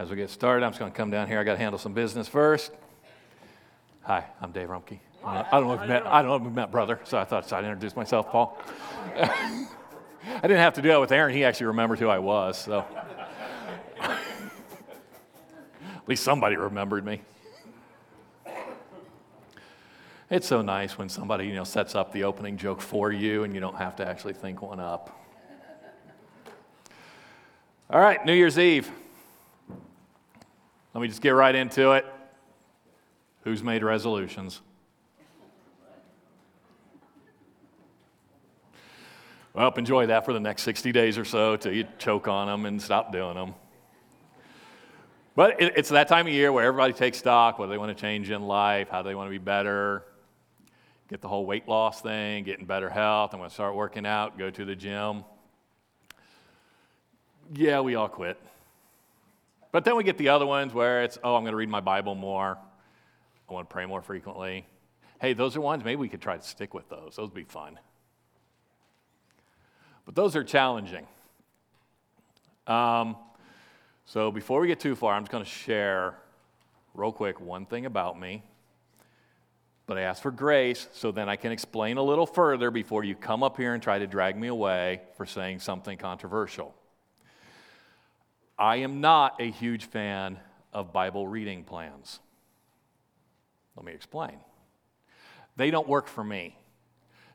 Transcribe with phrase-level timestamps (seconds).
[0.00, 1.38] As we get started, I'm just going to come down here.
[1.38, 2.72] I got to handle some business first.
[4.04, 4.98] Hi, I'm Dave Rumke.
[5.22, 6.06] Uh, I don't know if we met.
[6.06, 6.98] I don't know if we met, brother.
[7.04, 8.58] So I thought I'd introduce myself, Paul.
[9.14, 9.66] I
[10.40, 11.36] didn't have to do that with Aaron.
[11.36, 12.56] He actually remembered who I was.
[12.56, 12.86] So
[14.00, 14.18] at
[16.06, 17.20] least somebody remembered me.
[20.30, 23.54] It's so nice when somebody you know sets up the opening joke for you, and
[23.54, 25.14] you don't have to actually think one up.
[27.90, 28.90] All right, New Year's Eve.
[30.94, 32.04] Let me just get right into it.
[33.44, 34.60] Who's made resolutions?
[39.52, 42.66] Well, enjoy that for the next 60 days or so till you choke on them
[42.66, 43.54] and stop doing them.
[45.34, 48.30] But it's that time of year where everybody takes stock, what they want to change
[48.30, 50.04] in life, how they want to be better,
[51.08, 53.32] get the whole weight loss thing, getting better health.
[53.32, 55.24] I'm going to start working out, go to the gym.
[57.54, 58.40] Yeah, we all quit.
[59.72, 61.80] But then we get the other ones where it's, oh, I'm going to read my
[61.80, 62.58] Bible more.
[63.48, 64.66] I want to pray more frequently.
[65.20, 67.16] Hey, those are ones, maybe we could try to stick with those.
[67.16, 67.78] Those would be fun.
[70.06, 71.06] But those are challenging.
[72.66, 73.16] Um,
[74.06, 76.14] so before we get too far, I'm just going to share
[76.94, 78.42] real quick one thing about me.
[79.86, 83.14] But I ask for grace so then I can explain a little further before you
[83.14, 86.74] come up here and try to drag me away for saying something controversial.
[88.60, 90.38] I am not a huge fan
[90.70, 92.20] of Bible reading plans.
[93.74, 94.36] Let me explain.
[95.56, 96.54] They don't work for me.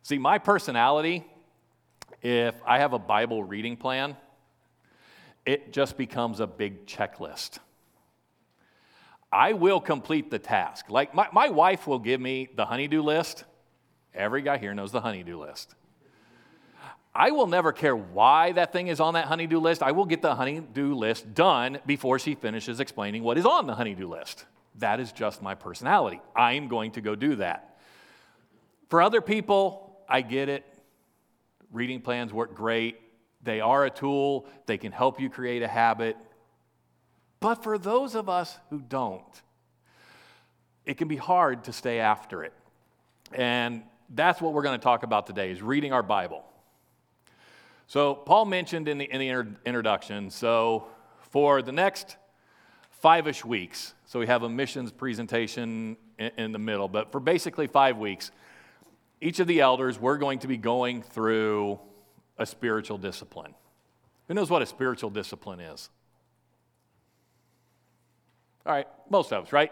[0.03, 1.25] See, my personality,
[2.21, 4.15] if I have a Bible reading plan,
[5.47, 7.57] it just becomes a big checklist.
[9.31, 10.91] I will complete the task.
[10.91, 13.45] Like my, my wife will give me the honeydew list.
[14.13, 15.73] Every guy here knows the honeydew list.
[17.15, 19.81] I will never care why that thing is on that honeydew list.
[19.81, 23.73] I will get the honeydew list done before she finishes explaining what is on the
[23.73, 24.45] honeydew list.
[24.79, 26.19] That is just my personality.
[26.35, 27.77] I'm going to go do that.
[28.89, 30.65] For other people, I get it.
[31.71, 32.99] Reading plans work great.
[33.41, 36.17] They are a tool, they can help you create a habit.
[37.39, 39.23] But for those of us who don't,
[40.83, 42.53] it can be hard to stay after it.
[43.31, 46.43] And that's what we're going to talk about today is reading our Bible.
[47.87, 49.29] So, Paul mentioned in the, in the
[49.65, 50.87] introduction, so
[51.19, 52.17] for the next
[52.89, 57.19] five ish weeks, so we have a missions presentation in, in the middle, but for
[57.19, 58.31] basically five weeks,
[59.21, 61.79] each of the elders, we're going to be going through
[62.37, 63.53] a spiritual discipline.
[64.27, 65.89] Who knows what a spiritual discipline is?
[68.65, 69.71] All right, most of us, right?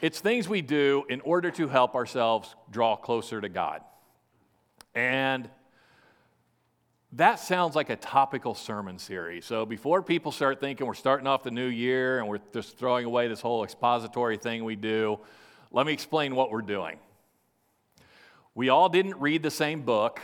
[0.00, 3.82] It's things we do in order to help ourselves draw closer to God.
[4.94, 5.48] And
[7.16, 9.44] that sounds like a topical sermon series.
[9.44, 13.04] So before people start thinking we're starting off the new year and we're just throwing
[13.04, 15.20] away this whole expository thing we do,
[15.70, 16.98] let me explain what we're doing.
[18.56, 20.20] We all didn't read the same book,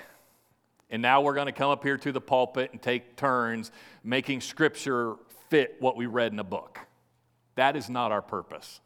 [0.88, 3.70] and now we're going to come up here to the pulpit and take turns
[4.02, 5.14] making scripture
[5.48, 6.80] fit what we read in a book.
[7.54, 8.80] That is not our purpose.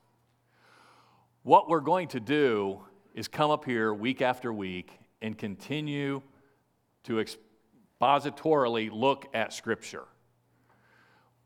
[1.42, 2.80] What we're going to do
[3.14, 6.20] is come up here week after week and continue
[7.04, 7.43] to explain
[8.04, 10.04] expositorily look at Scripture.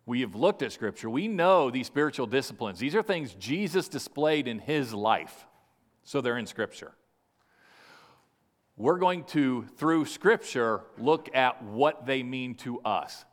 [0.06, 1.10] We have looked at Scripture.
[1.10, 2.78] We know these spiritual disciplines.
[2.78, 5.46] These are things Jesus displayed in his life,
[6.02, 6.92] so they're in Scripture.
[8.76, 13.24] We're going to, through Scripture, look at what they mean to us.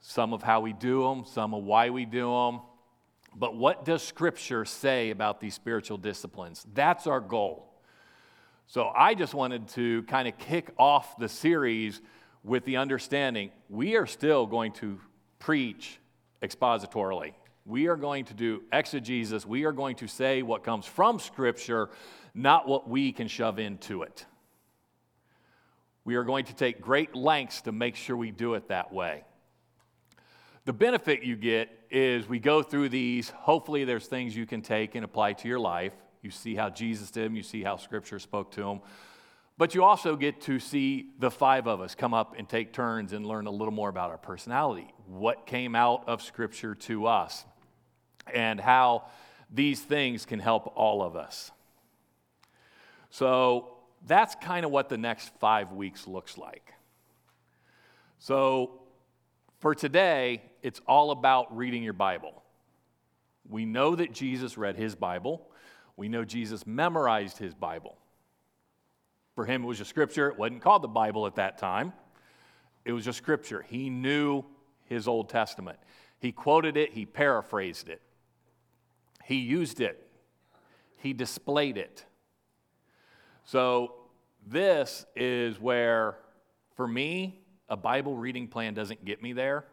[0.00, 2.60] Some of how we do them, some of why we do them.
[3.36, 6.66] But what does Scripture say about these spiritual disciplines?
[6.74, 7.72] That's our goal.
[8.66, 12.00] So I just wanted to kind of kick off the series
[12.44, 15.00] with the understanding we are still going to
[15.38, 15.98] preach
[16.42, 17.32] expositorily.
[17.66, 19.46] We are going to do exegesis.
[19.46, 21.88] We are going to say what comes from Scripture,
[22.34, 24.26] not what we can shove into it.
[26.04, 29.24] We are going to take great lengths to make sure we do it that way.
[30.66, 33.30] The benefit you get is we go through these.
[33.30, 35.94] Hopefully, there's things you can take and apply to your life.
[36.20, 38.80] You see how Jesus did them, you see how Scripture spoke to them.
[39.56, 43.12] But you also get to see the five of us come up and take turns
[43.12, 47.44] and learn a little more about our personality, what came out of Scripture to us,
[48.32, 49.04] and how
[49.50, 51.52] these things can help all of us.
[53.10, 56.74] So that's kind of what the next five weeks looks like.
[58.18, 58.80] So
[59.60, 62.42] for today, it's all about reading your Bible.
[63.48, 65.48] We know that Jesus read his Bible,
[65.96, 67.96] we know Jesus memorized his Bible.
[69.34, 70.28] For him, it was just scripture.
[70.28, 71.92] It wasn't called the Bible at that time,
[72.84, 73.62] it was just scripture.
[73.62, 74.44] He knew
[74.84, 75.78] his Old Testament.
[76.18, 78.00] He quoted it, he paraphrased it,
[79.24, 80.06] he used it,
[80.98, 82.04] he displayed it.
[83.44, 83.94] So,
[84.46, 86.18] this is where,
[86.76, 89.64] for me, a Bible reading plan doesn't get me there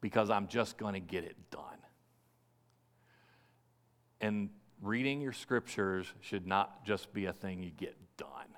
[0.00, 1.62] because I'm just going to get it done.
[4.20, 4.50] And
[4.82, 8.55] reading your scriptures should not just be a thing you get done.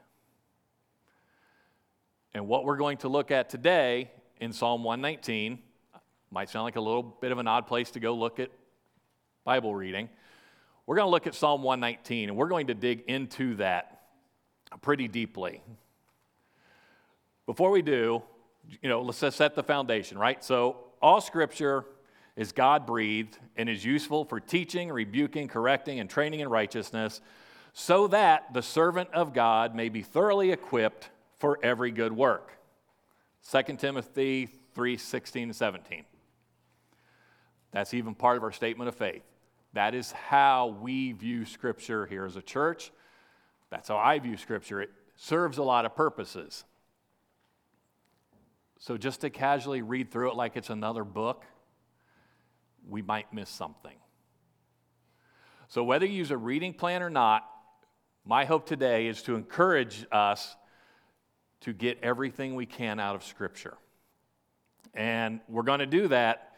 [2.34, 4.10] And what we're going to look at today
[4.40, 5.58] in Psalm 119
[6.30, 8.50] might sound like a little bit of an odd place to go look at
[9.44, 10.08] Bible reading.
[10.86, 14.02] We're going to look at Psalm 119 and we're going to dig into that
[14.82, 15.62] pretty deeply.
[17.46, 18.22] Before we do,
[18.82, 20.44] you know, let's set the foundation, right?
[20.44, 21.86] So, all scripture
[22.36, 27.20] is God breathed and is useful for teaching, rebuking, correcting, and training in righteousness,
[27.72, 32.52] so that the servant of God may be thoroughly equipped for every good work.
[33.50, 36.05] 2 Timothy 3 16 and 17.
[37.70, 39.23] That's even part of our statement of faith.
[39.75, 42.90] That is how we view Scripture here as a church.
[43.70, 44.81] That's how I view Scripture.
[44.81, 46.64] It serves a lot of purposes.
[48.79, 51.44] So just to casually read through it like it's another book,
[52.88, 53.96] we might miss something.
[55.69, 57.44] So whether you use a reading plan or not,
[58.25, 60.56] my hope today is to encourage us
[61.60, 63.76] to get everything we can out of Scripture.
[64.94, 66.56] And we're going to do that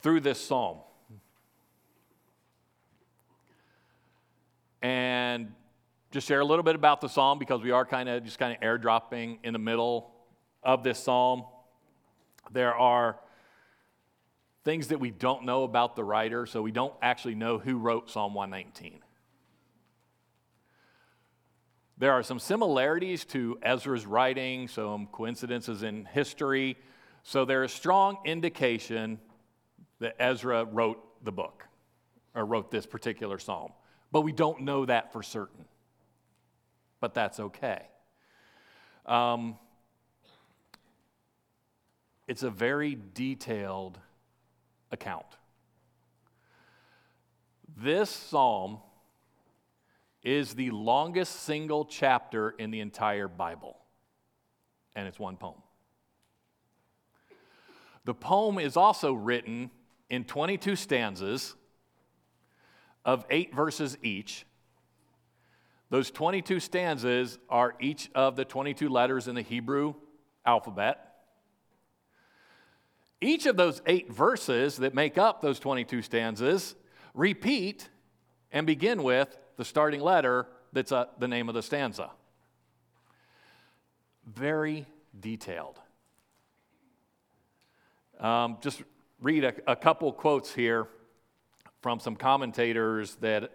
[0.00, 0.78] through this psalm.
[4.80, 5.52] And
[6.10, 8.56] just share a little bit about the psalm because we are kind of just kind
[8.56, 10.10] of airdropping in the middle
[10.62, 11.44] of this psalm.
[12.50, 13.18] There are
[14.64, 18.10] things that we don't know about the writer, so we don't actually know who wrote
[18.10, 19.00] Psalm 119.
[21.98, 26.76] There are some similarities to Ezra's writing, some coincidences in history.
[27.24, 29.18] So there is strong indication
[29.98, 31.66] that Ezra wrote the book
[32.36, 33.72] or wrote this particular psalm.
[34.12, 35.64] But we don't know that for certain.
[37.00, 37.82] But that's okay.
[39.04, 39.56] Um,
[42.28, 43.98] it's a very detailed
[44.92, 45.26] account.
[47.76, 48.78] This psalm
[50.22, 53.76] is the longest single chapter in the entire Bible,
[54.94, 55.62] and it's one poem.
[58.04, 59.70] The poem is also written
[60.08, 61.54] in 22 stanzas
[63.04, 64.46] of eight verses each.
[65.90, 69.94] Those 22 stanzas are each of the 22 letters in the Hebrew
[70.44, 71.04] alphabet.
[73.20, 76.74] Each of those eight verses that make up those 22 stanzas
[77.14, 77.88] repeat
[78.52, 82.10] and begin with the starting letter that's uh, the name of the stanza.
[84.24, 84.86] Very
[85.18, 85.78] detailed.
[88.20, 88.82] Um, just
[89.20, 90.88] read a, a couple quotes here
[91.82, 93.52] from some commentators that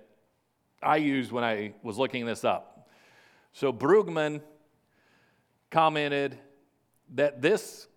[0.81, 2.89] I used when I was looking this up.
[3.53, 4.41] So Brueggemann
[5.71, 6.37] commented
[7.15, 7.87] that this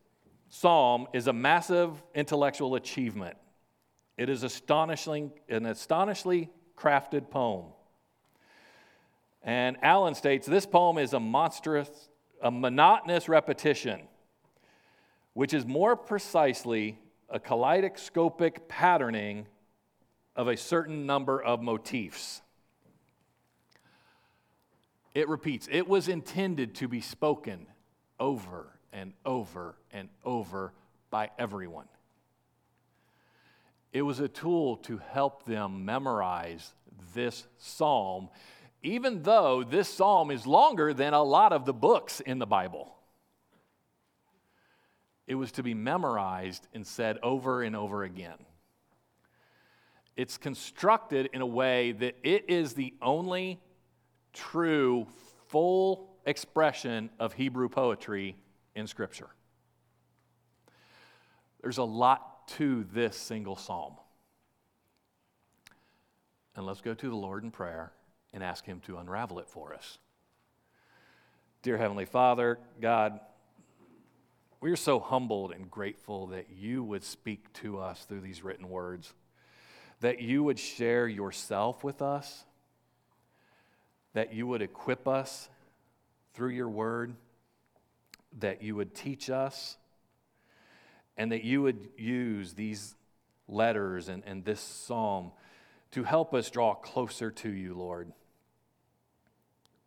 [0.48, 3.36] psalm is a massive intellectual achievement.
[4.16, 7.66] It is astonishing, an astonishingly crafted poem.
[9.46, 11.88] And Allen states this poem is a monstrous,
[12.42, 14.02] a monotonous repetition,
[15.34, 16.98] which is more precisely
[17.30, 19.46] a kaleidoscopic patterning
[20.34, 22.42] of a certain number of motifs.
[25.14, 27.66] It repeats, it was intended to be spoken
[28.18, 30.72] over and over and over
[31.08, 31.86] by everyone.
[33.92, 36.74] It was a tool to help them memorize
[37.14, 38.28] this psalm,
[38.86, 42.94] even though this psalm is longer than a lot of the books in the Bible.
[45.26, 48.38] It was to be memorized and said over and over again.
[50.16, 53.60] It's constructed in a way that it is the only
[54.32, 55.08] true,
[55.48, 58.36] full expression of Hebrew poetry
[58.76, 59.30] in Scripture.
[61.60, 63.94] There's a lot to this single psalm.
[66.54, 67.90] And let's go to the Lord in prayer
[68.36, 69.98] and ask Him to unravel it for us.
[71.62, 73.18] Dear Heavenly Father, God,
[74.60, 78.68] we are so humbled and grateful that you would speak to us through these written
[78.68, 79.12] words,
[79.98, 82.44] that you would share yourself with us,
[84.14, 85.48] that you would equip us
[86.32, 87.16] through your word
[88.40, 89.76] that you would teach us
[91.16, 92.94] and that you would use these
[93.48, 95.32] letters and, and this psalm
[95.92, 98.12] to help us draw closer to you, Lord.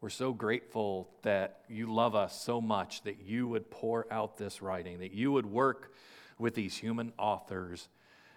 [0.02, 4.62] We're so grateful that you love us so much that you would pour out this
[4.62, 5.94] writing, that you would work
[6.38, 7.90] with these human authors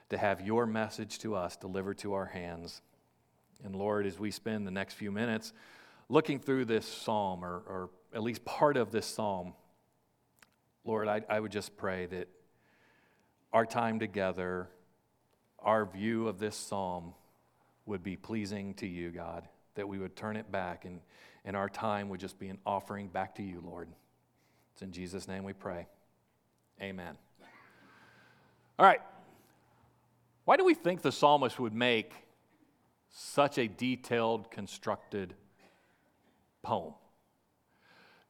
[0.09, 2.83] to have your message to us delivered to our hands.
[3.65, 5.53] And Lord, as we spend the next few minutes
[6.09, 9.55] looking through this psalm, or, or at least part of this psalm,
[10.85, 12.29] Lord, I, I would just pray that
[13.53, 14.69] our time together,
[15.61, 17.15] our view of this psalm
[17.87, 21.01] would be pleasing to you, God, that we would turn it back and,
[21.45, 23.89] and our time would just be an offering back to you, Lord.
[24.73, 25.87] It's in Jesus' name we pray.
[26.81, 27.17] Amen.
[28.79, 29.01] All right.
[30.45, 32.13] Why do we think the psalmist would make
[33.11, 35.35] such a detailed, constructed
[36.63, 36.95] poem?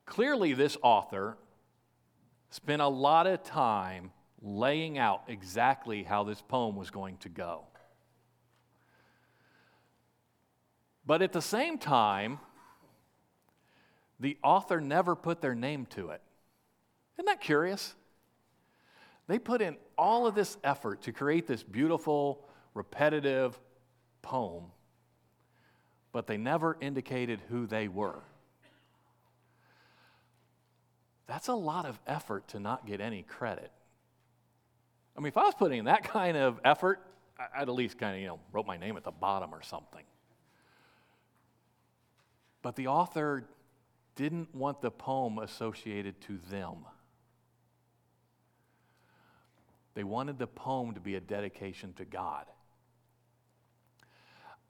[0.05, 1.39] Clearly, this author
[2.51, 4.11] spent a lot of time
[4.43, 7.65] laying out exactly how this poem was going to go.
[11.05, 12.39] But at the same time,
[14.21, 16.21] the author never put their name to it.
[17.17, 17.95] Isn't that curious?
[19.27, 22.45] They put in all of this effort to create this beautiful,
[22.75, 23.59] repetitive
[24.21, 24.65] poem,
[26.13, 28.21] but they never indicated who they were.
[31.27, 33.71] That's a lot of effort to not get any credit.
[35.17, 37.01] I mean, if I was putting in that kind of effort,
[37.39, 40.05] I'd at least kind of, you know, wrote my name at the bottom or something.
[42.63, 43.45] But the author
[44.15, 46.87] didn't want the poem associated to them.
[49.95, 52.47] They wanted the poem to be a dedication to God.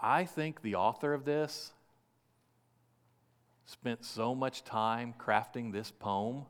[0.01, 1.73] I think the author of this
[3.67, 6.47] spent so much time crafting this poem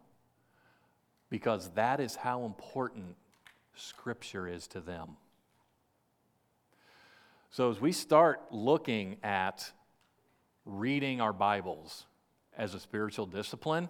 [1.28, 3.16] because that is how important
[3.74, 5.16] Scripture is to them.
[7.50, 9.70] So, as we start looking at
[10.64, 12.06] reading our Bibles
[12.56, 13.88] as a spiritual discipline,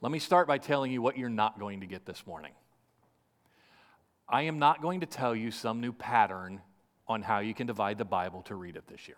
[0.00, 2.52] let me start by telling you what you're not going to get this morning.
[4.28, 6.60] I am not going to tell you some new pattern
[7.06, 9.16] on how you can divide the Bible to read it this year.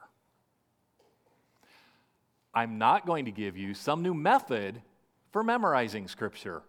[2.53, 4.81] I'm not going to give you some new method
[5.33, 6.63] for memorizing Scripture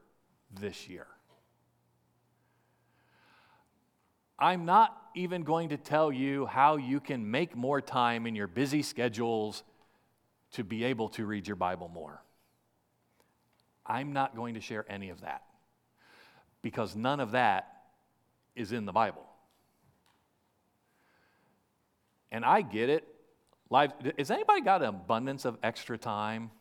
[0.51, 1.07] this year.
[4.39, 8.47] I'm not even going to tell you how you can make more time in your
[8.47, 9.63] busy schedules
[10.51, 12.21] to be able to read your Bible more.
[13.85, 15.43] I'm not going to share any of that
[16.61, 17.83] because none of that
[18.55, 19.25] is in the Bible.
[22.31, 23.07] And I get it.
[23.69, 26.51] Life, has anybody got an abundance of extra time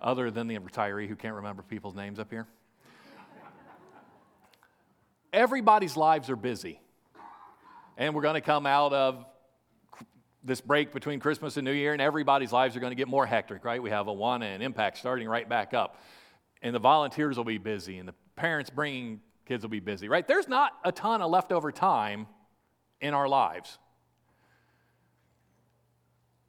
[0.00, 2.46] other than the retiree who can't remember people's names up here?
[5.32, 6.80] Everybody's lives are busy.
[7.96, 9.24] And we're going to come out of
[10.42, 13.24] this break between Christmas and New Year, and everybody's lives are going to get more
[13.24, 13.82] hectic, right?
[13.82, 16.00] We have Awana and Impact starting right back up.
[16.60, 20.26] And the volunteers will be busy, and the parents bringing kids will be busy, right?
[20.26, 22.26] There's not a ton of leftover time
[23.00, 23.78] in our lives.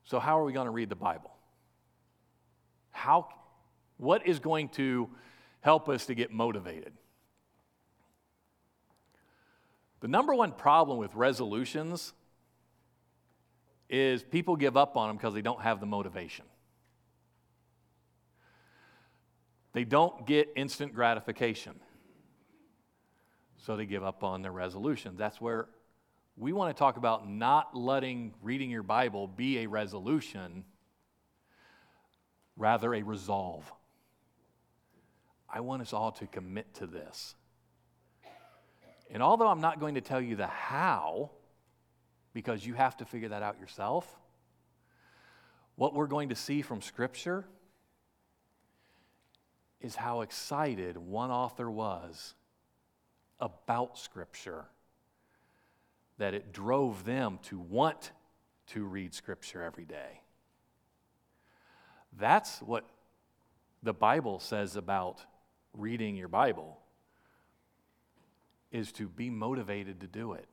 [0.03, 1.31] So, how are we going to read the Bible?
[2.91, 3.27] How,
[3.97, 5.09] what is going to
[5.61, 6.93] help us to get motivated?
[10.05, 12.13] The number one problem with resolutions
[13.89, 16.45] is people give up on them because they don't have the motivation.
[19.73, 21.79] They don't get instant gratification.
[23.57, 25.17] So they give up on their resolutions.
[25.17, 25.69] That's where
[26.37, 30.65] we want to talk about not letting reading your Bible be a resolution,
[32.55, 33.73] rather, a resolve.
[35.49, 37.33] I want us all to commit to this.
[39.15, 41.29] And although I'm not going to tell you the how,
[42.33, 44.05] because you have to figure that out yourself,
[45.77, 47.45] what we're going to see from Scripture
[49.79, 52.33] is how excited one author was
[53.39, 54.65] about Scripture
[56.17, 58.11] that it drove them to want
[58.67, 60.23] to read Scripture every day.
[62.19, 62.83] That's what
[63.81, 65.21] the Bible says about
[65.73, 66.79] reading your Bible
[68.75, 70.49] is to be motivated to do it,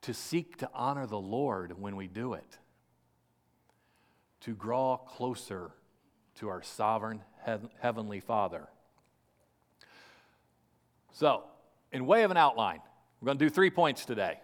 [0.00, 2.56] to seek to honor the Lord when we do it,
[4.40, 5.72] to draw closer
[6.36, 7.20] to our sovereign
[7.78, 8.68] heavenly Father.
[11.12, 11.44] So,
[11.92, 12.80] in way of an outline,
[13.20, 14.40] we're going to do three points today.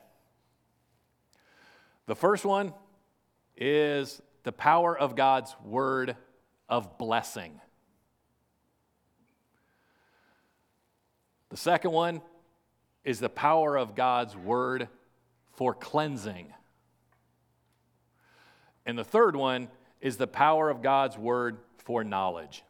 [2.04, 2.75] The first one
[3.56, 6.14] is the power of God's word
[6.68, 7.59] of blessing.
[11.49, 12.21] The second one
[13.06, 14.88] is the power of God's word
[15.52, 16.52] for cleansing.
[18.84, 19.68] And the third one
[20.00, 22.64] is the power of God's word for knowledge.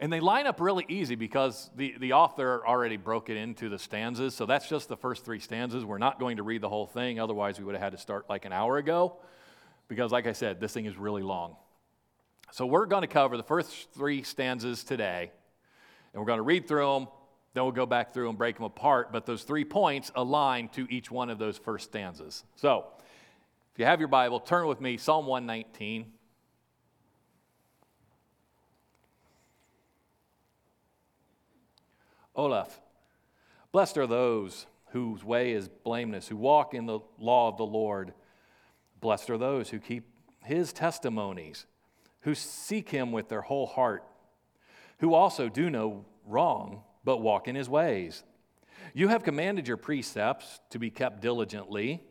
[0.00, 3.78] And they line up really easy because the, the author already broke it into the
[3.78, 4.34] stanzas.
[4.34, 5.84] So that's just the first three stanzas.
[5.84, 8.28] We're not going to read the whole thing, otherwise, we would have had to start
[8.30, 9.18] like an hour ago.
[9.88, 11.56] Because, like I said, this thing is really long.
[12.50, 15.30] So we're going to cover the first three stanzas today,
[16.12, 17.08] and we're going to read through them.
[17.54, 19.12] Then we'll go back through and break them apart.
[19.12, 22.44] But those three points align to each one of those first stanzas.
[22.56, 22.86] So
[23.72, 26.12] if you have your Bible, turn with me, Psalm 119.
[32.36, 32.80] Aleph.
[33.70, 38.14] Blessed are those whose way is blameless, who walk in the law of the Lord.
[39.00, 40.08] Blessed are those who keep
[40.42, 41.66] his testimonies,
[42.20, 44.04] who seek him with their whole heart,
[44.98, 48.22] who also do no wrong, but walk in his ways.
[48.92, 52.02] You have commanded your precepts to be kept diligently.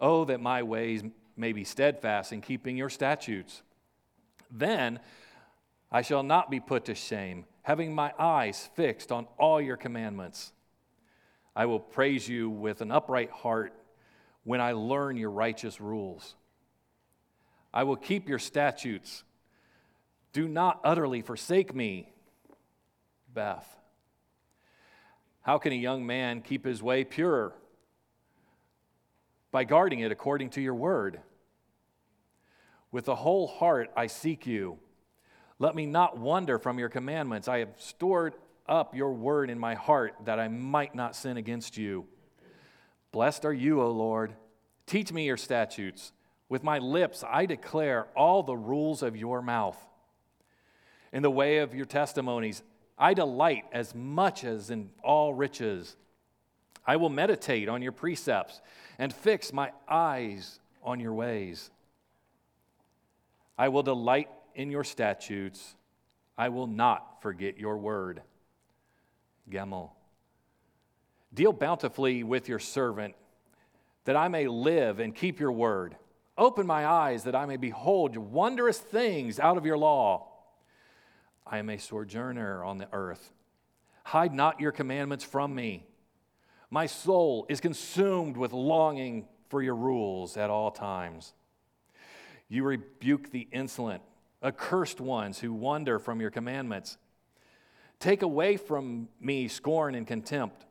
[0.00, 1.02] Oh, that my ways
[1.36, 3.62] may be steadfast in keeping your statutes.
[4.50, 5.00] Then
[5.90, 10.52] I shall not be put to shame having my eyes fixed on all your commandments.
[11.54, 13.72] I will praise you with an upright heart
[14.44, 16.34] when I learn your righteous rules.
[17.72, 19.22] I will keep your statutes.
[20.32, 22.12] Do not utterly forsake me.
[23.32, 23.68] Beth.
[25.42, 27.52] How can a young man keep his way pure?
[29.50, 31.20] By guarding it according to your word.
[32.90, 34.78] With the whole heart I seek you.
[35.58, 37.48] Let me not wander from your commandments.
[37.48, 38.34] I have stored
[38.68, 42.06] up your word in my heart that I might not sin against you.
[43.10, 44.34] Blessed are you, O Lord.
[44.86, 46.12] Teach me your statutes.
[46.48, 49.78] With my lips I declare all the rules of your mouth.
[51.12, 52.62] In the way of your testimonies,
[52.98, 55.96] I delight as much as in all riches.
[56.86, 58.60] I will meditate on your precepts
[58.98, 61.70] and fix my eyes on your ways.
[63.56, 65.74] I will delight in your statutes.
[66.36, 68.22] I will not forget your word.
[69.50, 69.90] Gimel.
[71.34, 73.14] Deal bountifully with your servant,
[74.04, 75.96] that I may live and keep your word.
[76.36, 80.28] Open my eyes, that I may behold wondrous things out of your law.
[81.46, 83.32] I am a sojourner on the earth.
[84.04, 85.86] Hide not your commandments from me.
[86.70, 91.34] My soul is consumed with longing for your rules at all times.
[92.48, 94.02] You rebuke the insolent
[94.42, 96.98] accursed ones who wander from your commandments.
[98.00, 100.66] Take away from me scorn and contempt,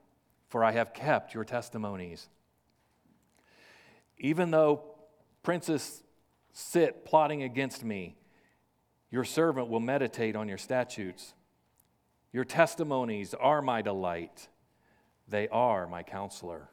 [0.50, 2.28] for I have kept your testimonies.
[4.18, 4.84] Even though
[5.42, 6.04] princes
[6.52, 8.18] sit plotting against me,
[9.12, 11.34] your servant will meditate on your statutes.
[12.32, 14.48] Your testimonies are my delight,
[15.28, 16.70] they are my counselor.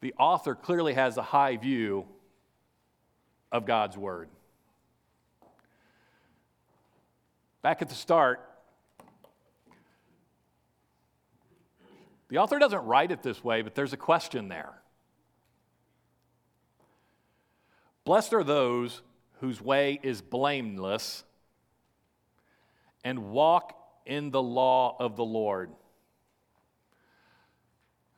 [0.00, 2.06] The author clearly has a high view
[3.52, 4.30] of God's Word.
[7.60, 8.40] Back at the start,
[12.28, 14.79] the author doesn't write it this way, but there's a question there.
[18.04, 19.02] Blessed are those
[19.40, 21.24] whose way is blameless
[23.04, 25.70] and walk in the law of the Lord.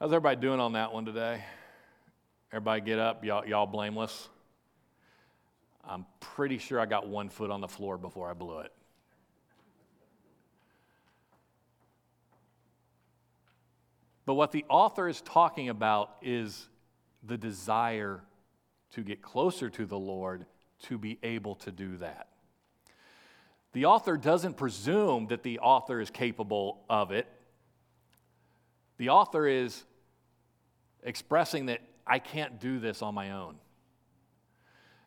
[0.01, 1.45] How's everybody doing on that one today?
[2.53, 4.29] Everybody get up, y'all, y'all blameless?
[5.85, 8.73] I'm pretty sure I got one foot on the floor before I blew it.
[14.25, 16.68] But what the author is talking about is
[17.25, 18.21] the desire
[18.93, 20.47] to get closer to the Lord
[20.83, 22.29] to be able to do that.
[23.73, 27.27] The author doesn't presume that the author is capable of it.
[28.99, 29.85] The author is
[31.03, 33.57] expressing that I can't do this on my own.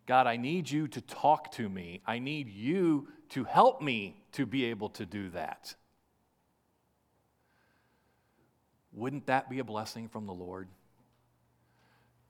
[0.07, 2.01] God, I need you to talk to me.
[2.05, 5.75] I need you to help me to be able to do that.
[8.93, 10.69] Wouldn't that be a blessing from the Lord?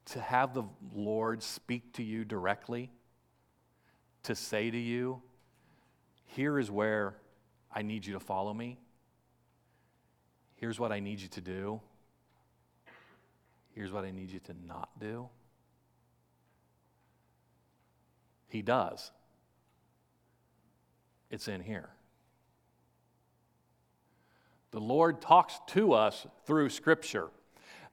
[0.05, 0.63] To have the
[0.93, 2.91] Lord speak to you directly,
[4.23, 5.21] to say to you,
[6.25, 7.15] here is where
[7.73, 8.77] I need you to follow me.
[10.55, 11.81] Here's what I need you to do.
[13.73, 15.27] Here's what I need you to not do.
[18.47, 19.11] He does.
[21.29, 21.89] It's in here.
[24.71, 27.29] The Lord talks to us through Scripture.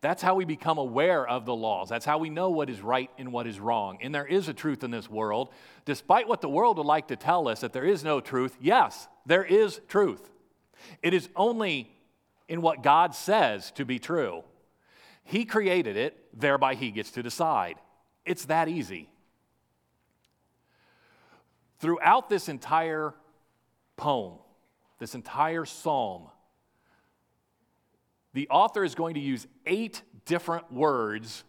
[0.03, 1.89] That's how we become aware of the laws.
[1.89, 3.99] That's how we know what is right and what is wrong.
[4.03, 5.51] And there is a truth in this world.
[5.85, 9.07] Despite what the world would like to tell us that there is no truth, yes,
[9.27, 10.29] there is truth.
[11.03, 11.95] It is only
[12.49, 14.43] in what God says to be true.
[15.23, 17.77] He created it, thereby, He gets to decide.
[18.27, 19.09] It's that easy.
[21.79, 23.15] Throughout this entire
[23.97, 24.35] poem,
[24.99, 26.27] this entire psalm,
[28.35, 31.45] the author is going to use eight different words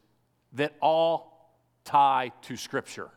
[0.53, 3.09] that all tie to Scripture.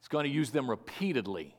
[0.00, 1.54] He's going to use them repeatedly.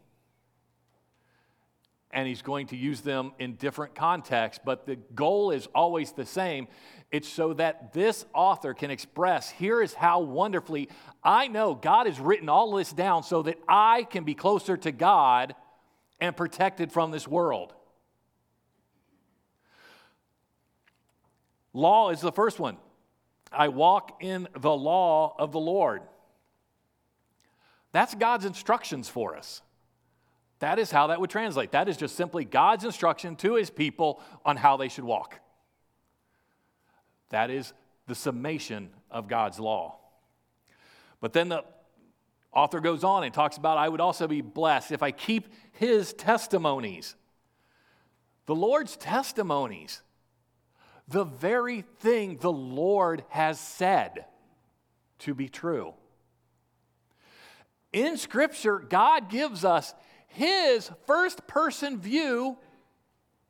[2.14, 6.26] And he's going to use them in different contexts, but the goal is always the
[6.26, 6.68] same.
[7.10, 10.90] It's so that this author can express here is how wonderfully
[11.24, 14.92] I know God has written all this down so that I can be closer to
[14.92, 15.56] God
[16.20, 17.74] and protected from this world.
[21.74, 22.78] Law is the first one.
[23.52, 26.02] I walk in the law of the Lord.
[27.92, 29.62] That's God's instructions for us.
[30.60, 31.72] That is how that would translate.
[31.72, 35.40] That is just simply God's instruction to his people on how they should walk.
[37.30, 37.74] That is
[38.08, 39.98] the summation of God's law.
[41.20, 41.64] But then the
[42.54, 46.14] author goes on and talks about I would also be blessed if I keep his
[46.14, 47.16] testimonies.
[48.46, 50.02] The Lord's testimonies
[51.08, 54.26] the very thing the Lord has said
[55.20, 55.94] to be true.
[57.94, 59.94] In Scripture, God gives us
[60.28, 62.58] his first person view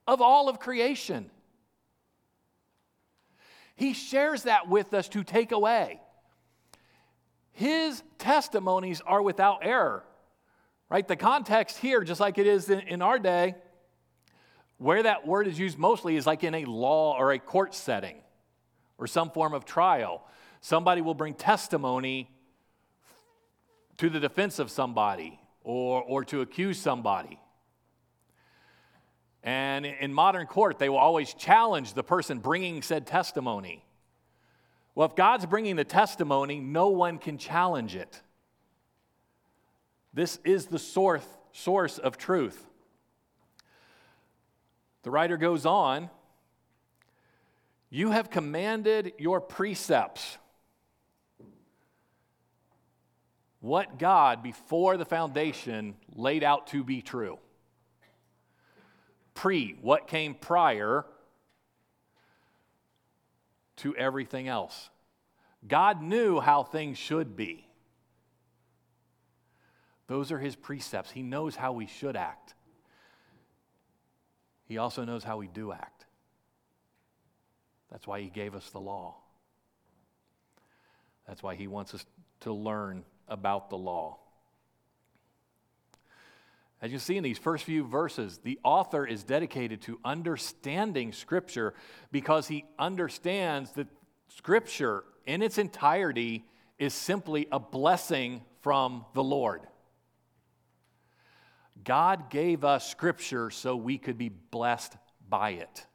[0.08, 1.30] of all of creation.
[3.76, 6.00] He shares that with us to take away.
[7.52, 10.04] His testimonies are without error,
[10.90, 11.08] right?
[11.08, 13.56] The context here, just like it is in, in our day,
[14.82, 18.16] where that word is used mostly is like in a law or a court setting
[18.98, 20.28] or some form of trial.
[20.60, 22.28] Somebody will bring testimony
[23.98, 27.40] to the defense of somebody or, or to accuse somebody.
[29.44, 33.86] And in modern court, they will always challenge the person bringing said testimony.
[34.96, 38.20] Well, if God's bringing the testimony, no one can challenge it.
[40.12, 42.66] This is the source, source of truth.
[45.04, 46.10] The writer goes on
[47.90, 50.38] You have commanded your precepts.
[53.60, 57.38] What God, before the foundation, laid out to be true.
[59.36, 61.06] Pre, what came prior
[63.78, 64.90] to everything else.
[65.68, 67.68] God knew how things should be.
[70.08, 71.12] Those are his precepts.
[71.12, 72.54] He knows how we should act.
[74.72, 76.06] He also knows how we do act.
[77.92, 79.16] That's why He gave us the law.
[81.28, 82.06] That's why He wants us
[82.40, 84.20] to learn about the law.
[86.82, 91.74] As you see in these first few verses, the author is dedicated to understanding Scripture
[92.14, 93.88] because he understands that
[94.30, 96.46] Scripture in its entirety
[96.80, 99.64] is simply a blessing from the Lord.
[101.84, 104.96] God gave us Scripture so we could be blessed
[105.28, 105.86] by it.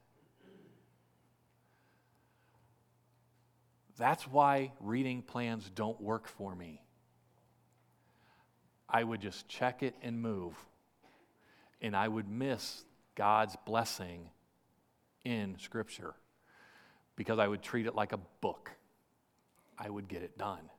[3.97, 6.83] That's why reading plans don't work for me.
[8.89, 10.53] I would just check it and move,
[11.81, 14.29] and I would miss God's blessing
[15.25, 16.13] in Scripture
[17.15, 18.71] because I would treat it like a book.
[19.77, 20.69] I would get it done.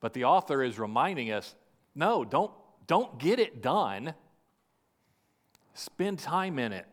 [0.00, 1.54] But the author is reminding us
[1.94, 2.52] no, don't
[2.88, 4.14] don't get it done.
[5.74, 6.86] Spend time in it.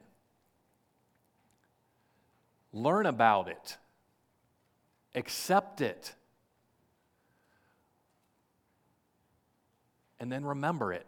[2.71, 3.77] Learn about it.
[5.15, 6.13] Accept it.
[10.19, 11.07] And then remember it.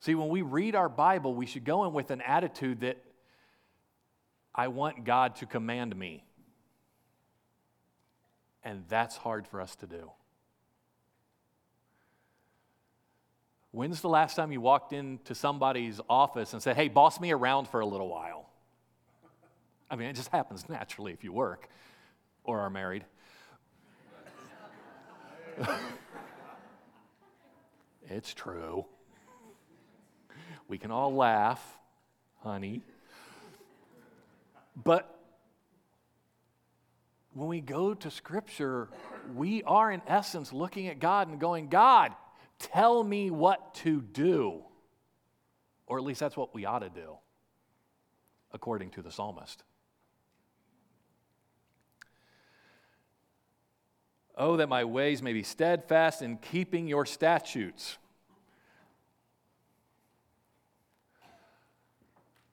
[0.00, 2.98] See, when we read our Bible, we should go in with an attitude that
[4.52, 6.24] I want God to command me.
[8.64, 10.10] And that's hard for us to do.
[13.72, 17.68] When's the last time you walked into somebody's office and said, hey, boss me around
[17.68, 18.50] for a little while?
[19.90, 21.68] I mean, it just happens naturally if you work
[22.44, 23.06] or are married.
[28.10, 28.84] it's true.
[30.68, 31.62] We can all laugh,
[32.42, 32.82] honey.
[34.82, 35.18] But
[37.32, 38.90] when we go to Scripture,
[39.34, 42.12] we are in essence looking at God and going, God,
[42.62, 44.62] Tell me what to do.
[45.86, 47.16] Or at least that's what we ought to do,
[48.52, 49.62] according to the psalmist.
[54.38, 57.98] Oh, that my ways may be steadfast in keeping your statutes.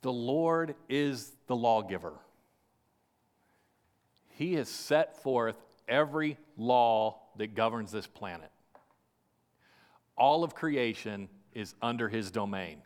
[0.02, 2.13] The Lord is the lawgiver.
[4.30, 8.52] He has set forth every law that governs this planet.
[10.19, 12.82] All of creation is under his domain.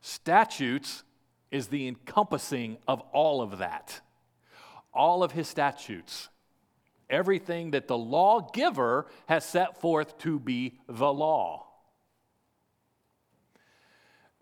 [0.00, 1.04] Statutes
[1.50, 4.00] is the encompassing of all of that.
[4.92, 6.28] All of his statutes.
[7.08, 11.66] Everything that the lawgiver has set forth to be the law.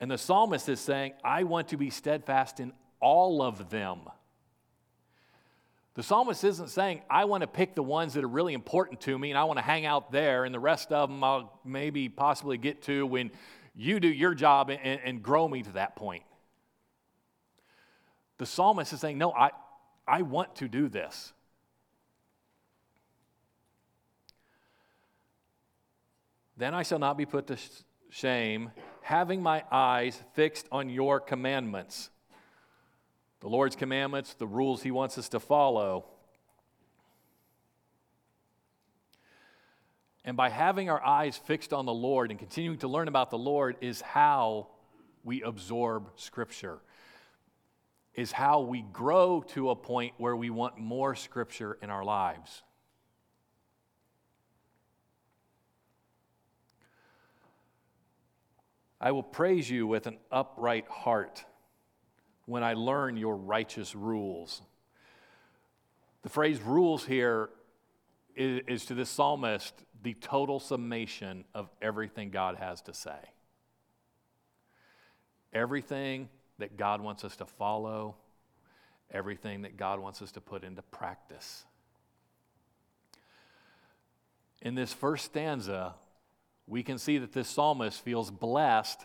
[0.01, 4.01] And the psalmist is saying, I want to be steadfast in all of them.
[5.95, 9.17] The psalmist isn't saying, I want to pick the ones that are really important to
[9.17, 12.09] me and I want to hang out there, and the rest of them I'll maybe
[12.09, 13.31] possibly get to when
[13.77, 16.25] you do your job and, and grow me to that point.
[18.39, 19.51] The psalmist is saying, No, I,
[20.07, 21.33] I want to do this.
[26.57, 27.57] Then I shall not be put to
[28.11, 32.11] shame, having my eyes fixed on your commandments
[33.45, 36.07] the Lord's commandments, the rules He wants us to follow.
[40.25, 43.37] And by having our eyes fixed on the Lord and continuing to learn about the
[43.37, 44.69] Lord is how
[45.25, 46.79] we absorb Scripture,
[48.15, 52.63] is how we grow to a point where we want more Scripture in our lives.
[58.99, 61.45] I will praise you with an upright heart
[62.47, 64.63] when I learn your righteous rules.
[66.23, 67.51] The phrase rules here
[68.35, 73.19] is, is, to this psalmist the total summation of everything God has to say.
[75.53, 76.29] Everything
[76.59, 78.17] that God wants us to follow,
[79.11, 81.65] everything that God wants us to put into practice.
[84.61, 85.95] In this first stanza,
[86.67, 89.05] we can see that this psalmist feels blessed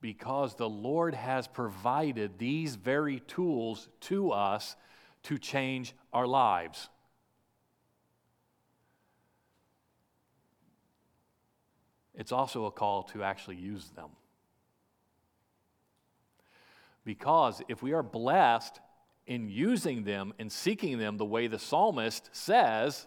[0.00, 4.76] because the Lord has provided these very tools to us
[5.24, 6.88] to change our lives.
[12.14, 14.10] It's also a call to actually use them.
[17.04, 18.80] Because if we are blessed
[19.26, 23.06] in using them and seeking them the way the psalmist says,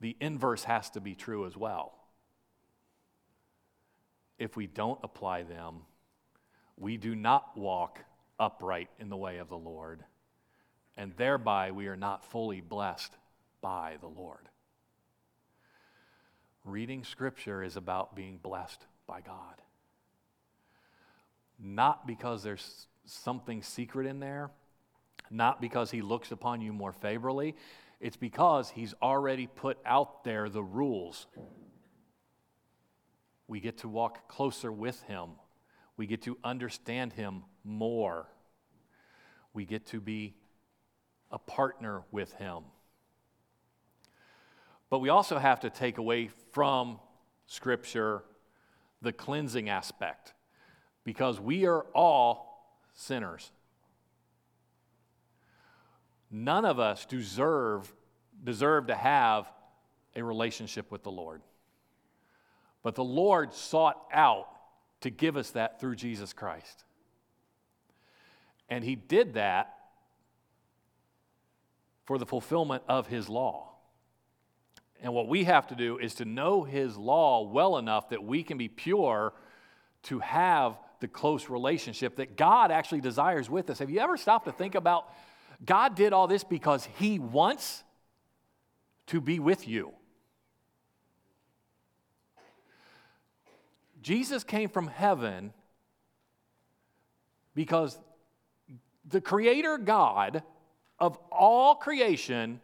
[0.00, 1.93] the inverse has to be true as well
[4.44, 5.76] if we don't apply them,
[6.76, 8.00] we do not walk
[8.38, 10.04] upright in the way of the Lord,
[10.98, 13.12] and thereby we are not fully blessed
[13.62, 14.50] by the Lord.
[16.62, 19.62] Reading Scripture is about being blessed by God.
[21.58, 24.50] Not because there's something secret in there,
[25.30, 27.56] not because He looks upon you more favorably,
[27.98, 31.28] it's because He's already put out there the rules
[33.46, 35.30] we get to walk closer with Him.
[35.96, 38.28] We get to understand Him more.
[39.52, 40.34] We get to be
[41.30, 42.64] a partner with Him.
[44.90, 46.98] But we also have to take away from
[47.46, 48.22] Scripture
[49.02, 50.32] the cleansing aspect
[51.04, 53.52] because we are all sinners.
[56.30, 57.92] None of us deserve,
[58.42, 59.50] deserve to have
[60.16, 61.42] a relationship with the Lord.
[62.84, 64.46] But the Lord sought out
[65.00, 66.84] to give us that through Jesus Christ.
[68.68, 69.74] And He did that
[72.04, 73.70] for the fulfillment of His law.
[75.02, 78.42] And what we have to do is to know His law well enough that we
[78.42, 79.32] can be pure
[80.04, 83.78] to have the close relationship that God actually desires with us.
[83.78, 85.08] Have you ever stopped to think about
[85.64, 87.82] God did all this because He wants
[89.06, 89.92] to be with you?
[94.04, 95.54] Jesus came from heaven
[97.54, 97.98] because
[99.08, 100.42] the Creator God
[100.98, 102.60] of all creation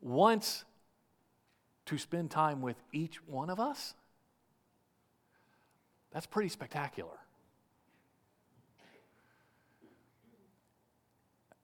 [0.00, 0.64] wants
[1.86, 3.94] to spend time with each one of us.
[6.12, 7.18] That's pretty spectacular.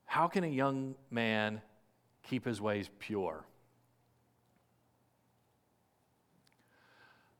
[0.06, 1.62] How can a young man
[2.24, 3.44] keep his ways pure?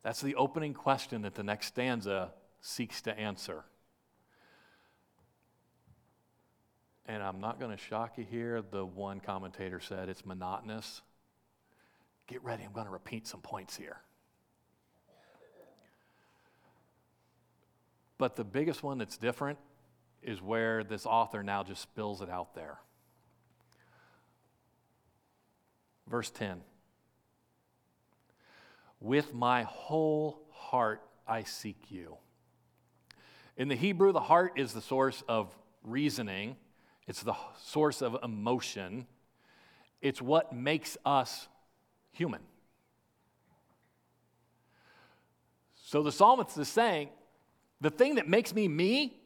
[0.07, 3.65] That's the opening question that the next stanza seeks to answer.
[7.07, 8.63] And I'm not going to shock you here.
[8.63, 11.03] The one commentator said it's monotonous.
[12.29, 13.97] Get ready, I'm going to repeat some points here.
[18.17, 19.59] But the biggest one that's different
[20.23, 22.79] is where this author now just spills it out there.
[26.09, 26.61] Verse 10.
[29.01, 32.17] With my whole heart I seek you.
[33.57, 36.57] In the Hebrew, the heart is the source of reasoning,
[37.07, 39.07] it's the source of emotion,
[40.03, 41.49] it's what makes us
[42.11, 42.43] human.
[45.75, 47.09] So the psalmist is saying,
[47.81, 49.17] the thing that makes me me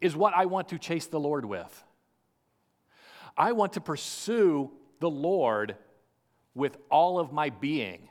[0.00, 1.84] is what I want to chase the Lord with.
[3.36, 5.76] I want to pursue the Lord
[6.54, 8.09] with all of my being.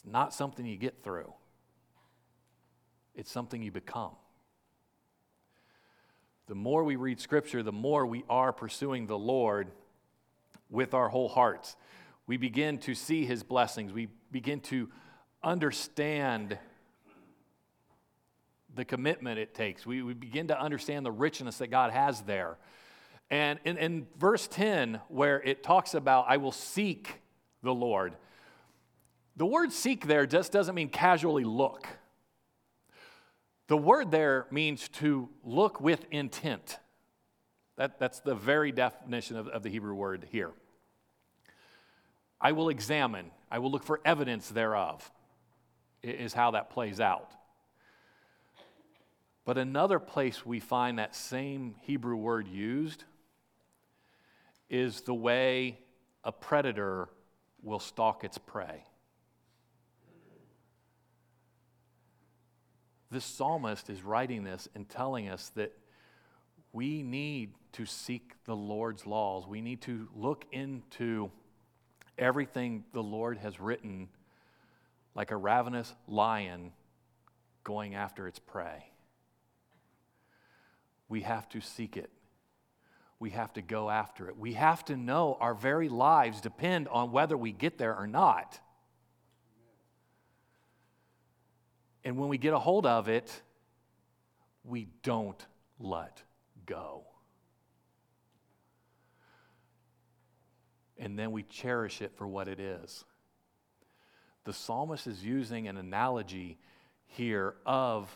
[0.00, 1.30] It's not something you get through,
[3.14, 4.12] it's something you become.
[6.46, 9.70] The more we read Scripture, the more we are pursuing the Lord
[10.70, 11.76] with our whole hearts.
[12.26, 13.92] We begin to see His blessings.
[13.92, 14.88] We begin to
[15.44, 16.58] understand
[18.74, 19.84] the commitment it takes.
[19.84, 22.56] We, we begin to understand the richness that God has there.
[23.30, 27.20] And in, in verse 10, where it talks about, I will seek
[27.62, 28.14] the Lord,
[29.40, 31.88] the word seek there just doesn't mean casually look.
[33.68, 36.78] The word there means to look with intent.
[37.78, 40.50] That, that's the very definition of, of the Hebrew word here.
[42.38, 45.10] I will examine, I will look for evidence thereof,
[46.02, 47.30] is how that plays out.
[49.46, 53.04] But another place we find that same Hebrew word used
[54.68, 55.78] is the way
[56.24, 57.08] a predator
[57.62, 58.84] will stalk its prey.
[63.10, 65.72] This psalmist is writing this and telling us that
[66.72, 69.46] we need to seek the Lord's laws.
[69.46, 71.30] We need to look into
[72.16, 74.08] everything the Lord has written
[75.14, 76.72] like a ravenous lion
[77.64, 78.84] going after its prey.
[81.08, 82.10] We have to seek it.
[83.18, 84.38] We have to go after it.
[84.38, 88.60] We have to know our very lives depend on whether we get there or not.
[92.04, 93.42] And when we get a hold of it,
[94.64, 95.46] we don't
[95.78, 96.22] let
[96.66, 97.04] go.
[100.98, 103.04] And then we cherish it for what it is.
[104.44, 106.58] The psalmist is using an analogy
[107.06, 108.08] here of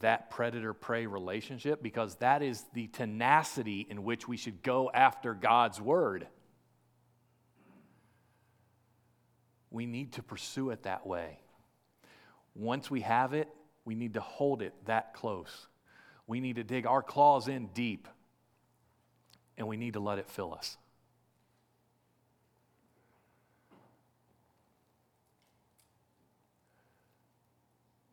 [0.00, 5.34] that predator prey relationship because that is the tenacity in which we should go after
[5.34, 6.26] God's word.
[9.70, 11.38] We need to pursue it that way.
[12.58, 13.48] Once we have it,
[13.84, 15.68] we need to hold it that close.
[16.26, 18.08] We need to dig our claws in deep,
[19.56, 20.76] and we need to let it fill us.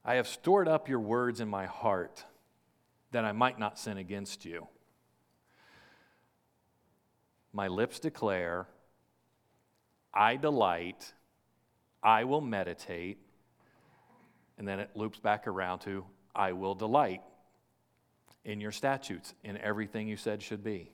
[0.06, 2.24] I have stored up your words in my heart
[3.12, 4.68] that I might not sin against you.
[7.52, 8.68] My lips declare,
[10.14, 11.14] I delight,
[12.04, 13.25] I will meditate
[14.58, 17.22] and then it loops back around to, I will delight
[18.44, 20.92] in your statutes, in everything you said should be.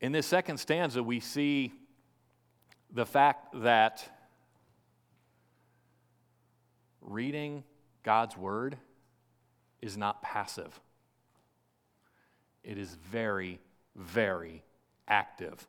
[0.00, 1.72] In this second stanza, we see
[2.92, 4.08] the fact that
[7.00, 7.64] reading
[8.02, 8.76] God's word
[9.80, 10.78] is not passive,
[12.62, 13.58] it is very,
[13.96, 14.62] very
[15.08, 15.66] active.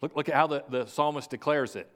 [0.00, 1.90] Look, look at how the, the psalmist declares it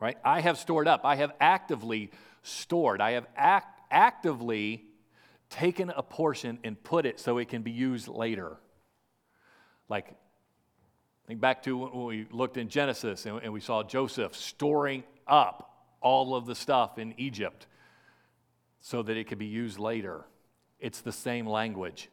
[0.00, 0.16] right?
[0.24, 1.02] I have stored up.
[1.04, 2.10] I have actively
[2.42, 3.00] stored.
[3.00, 4.84] I have act, actively
[5.50, 8.56] taken a portion and put it so it can be used later.
[9.88, 10.14] Like,
[11.26, 15.70] think back to when we looked in Genesis and, and we saw Joseph storing up
[16.00, 17.66] all of the stuff in Egypt
[18.80, 20.24] so that it could be used later.
[20.80, 22.08] It's the same language.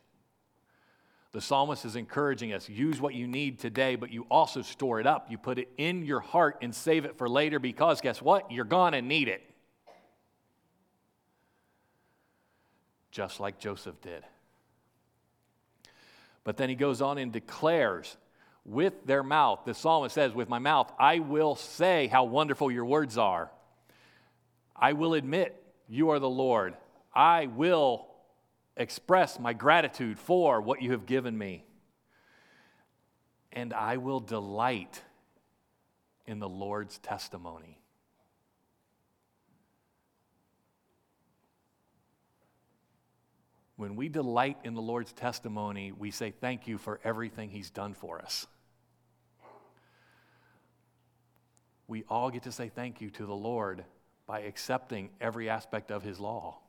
[1.36, 5.06] The psalmist is encouraging us use what you need today, but you also store it
[5.06, 5.30] up.
[5.30, 8.54] You put it in your heart and save it for later because guess what?
[8.54, 9.44] You're going to need it.
[13.12, 14.24] Just like Joseph did.
[16.46, 18.16] But then he goes on and declares
[18.64, 22.86] with their mouth, the psalmist says, With my mouth, I will say how wonderful your
[22.86, 23.52] words are.
[24.74, 26.76] I will admit you are the Lord.
[27.14, 28.08] I will
[28.78, 31.66] express my gratitude for what you have given me.
[33.54, 35.02] And I will delight
[36.26, 37.80] in the Lord's testimony.
[43.78, 47.94] When we delight in the Lord's testimony, we say thank you for everything He's done
[47.94, 48.48] for us.
[51.88, 53.84] We all get to say thank you to the Lord
[54.26, 56.60] by accepting every aspect of His law.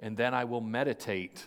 [0.00, 1.46] And then I will meditate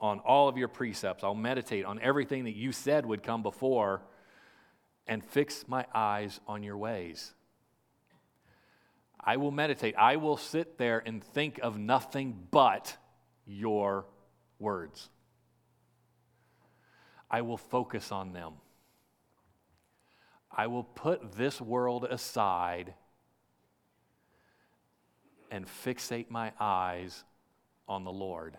[0.00, 1.22] on all of your precepts.
[1.22, 4.02] I'll meditate on everything that you said would come before
[5.06, 7.34] and fix my eyes on your ways.
[9.22, 9.94] I will meditate.
[9.96, 12.96] I will sit there and think of nothing but
[13.46, 14.06] your
[14.58, 15.10] words.
[17.30, 18.54] I will focus on them.
[20.50, 22.94] I will put this world aside
[25.50, 27.24] and fixate my eyes
[27.88, 28.56] on the Lord.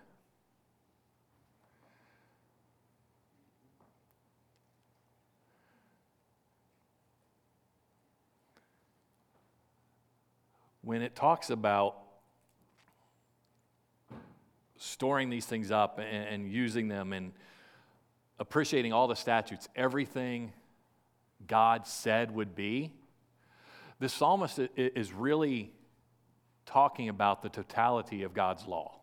[10.84, 11.96] When it talks about
[14.78, 17.32] storing these things up and, and using them and
[18.40, 20.52] appreciating all the statutes, everything
[21.48, 22.92] God said would be,
[24.00, 25.72] the psalmist is really
[26.66, 29.00] talking about the totality of God's law.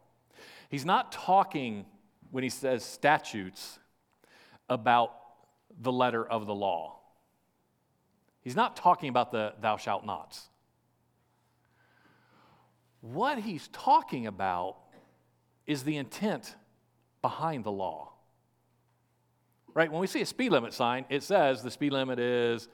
[0.69, 1.87] He's not talking,
[2.31, 3.79] when he says statutes,
[4.69, 5.15] about
[5.81, 6.99] the letter of the law.
[8.41, 10.49] He's not talking about the thou shalt nots.
[13.01, 14.77] What he's talking about
[15.67, 16.57] is the intent
[17.23, 18.13] behind the law.
[19.75, 19.91] Right?
[19.91, 22.69] When we see a speed limit sign, it says the speed limit is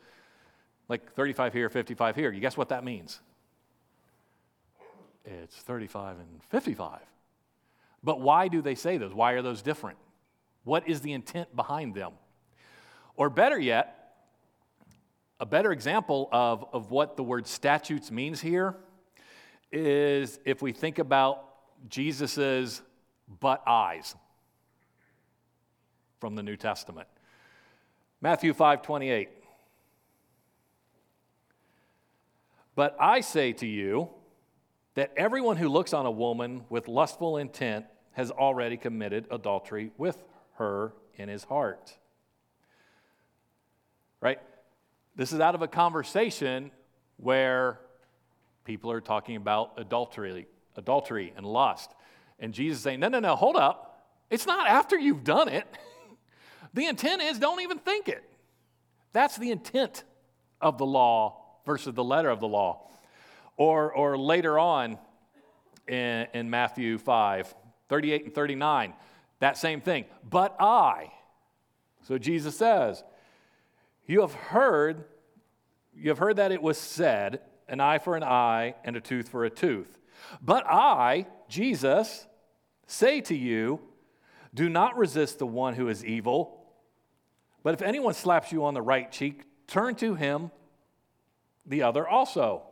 [0.88, 2.32] like 35 here, 55 here.
[2.32, 3.20] You guess what that means?
[5.24, 7.00] It's 35 and 55.
[8.02, 9.14] But why do they say those?
[9.14, 9.98] Why are those different?
[10.64, 12.12] What is the intent behind them?
[13.16, 14.16] Or better yet,
[15.40, 18.76] a better example of, of what the word statutes means here
[19.72, 21.44] is if we think about
[21.88, 22.82] Jesus's
[23.40, 24.14] but I's
[26.20, 27.08] from the New Testament.
[28.20, 29.28] Matthew 5 28.
[32.74, 34.08] But I say to you
[34.94, 40.22] that everyone who looks on a woman with lustful intent has already committed adultery with
[40.54, 41.96] her in his heart.
[44.20, 44.38] Right?
[45.16, 46.70] This is out of a conversation
[47.16, 47.80] where
[48.64, 51.92] people are talking about adultery, adultery and lust.
[52.38, 54.08] And Jesus saying, No, no, no, hold up.
[54.30, 55.66] It's not after you've done it.
[56.74, 58.24] the intent is don't even think it.
[59.12, 60.04] That's the intent
[60.60, 62.88] of the law versus the letter of the law.
[63.56, 64.98] Or, or later on
[65.86, 67.54] in, in Matthew 5,
[67.88, 68.94] 38 and 39,
[69.40, 70.06] that same thing.
[70.28, 71.12] But I.
[72.02, 73.02] So Jesus says,
[74.06, 75.04] You have heard,
[75.94, 79.28] you have heard that it was said, an eye for an eye and a tooth
[79.28, 79.98] for a tooth.
[80.42, 82.26] But I, Jesus,
[82.86, 83.80] say to you,
[84.54, 86.64] do not resist the one who is evil.
[87.62, 90.50] But if anyone slaps you on the right cheek, turn to him
[91.66, 92.62] the other also.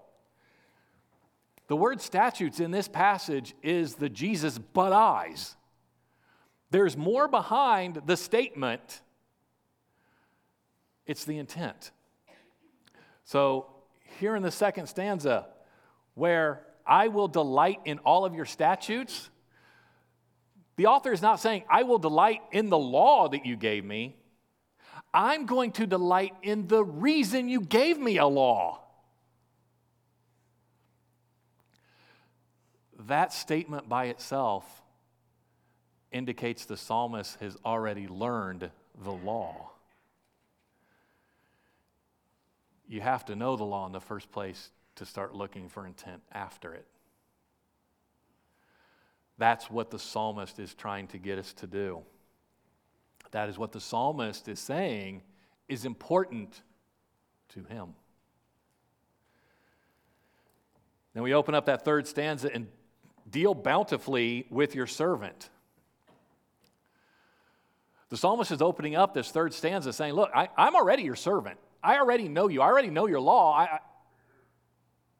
[1.73, 5.57] The word statutes in this passage is the Jesus but I's.
[6.70, 9.01] There's more behind the statement,
[11.07, 11.91] it's the intent.
[13.25, 13.68] So,
[14.20, 15.47] here in the second stanza,
[16.12, 19.31] where I will delight in all of your statutes,
[20.77, 24.18] the author is not saying, I will delight in the law that you gave me.
[25.14, 28.82] I'm going to delight in the reason you gave me a law.
[33.07, 34.82] That statement by itself
[36.11, 38.70] indicates the psalmist has already learned
[39.03, 39.70] the law.
[42.86, 46.22] You have to know the law in the first place to start looking for intent
[46.32, 46.86] after it.
[49.38, 52.03] That's what the psalmist is trying to get us to do.
[53.30, 55.22] That is what the psalmist is saying
[55.68, 56.61] is important
[57.55, 57.94] to him.
[61.14, 62.68] Then we open up that third stanza and
[63.31, 65.51] deal bountifully with your servant.
[68.11, 71.59] The psalmist is opening up this third stanza saying, Look, I, am already your servant.
[71.83, 72.61] I already know you.
[72.61, 73.55] I already know your law.
[73.57, 73.79] I,